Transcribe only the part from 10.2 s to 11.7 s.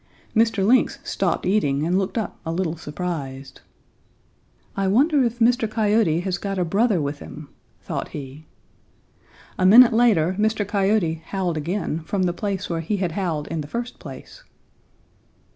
Mr. Coyote howled